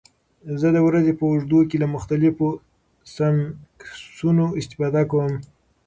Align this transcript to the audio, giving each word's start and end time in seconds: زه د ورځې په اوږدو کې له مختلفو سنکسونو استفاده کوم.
زه 0.59 0.67
د 0.75 0.77
ورځې 0.87 1.13
په 1.19 1.23
اوږدو 1.31 1.59
کې 1.69 1.77
له 1.83 1.87
مختلفو 1.95 2.47
سنکسونو 3.15 4.45
استفاده 4.59 5.01
کوم. 5.11 5.33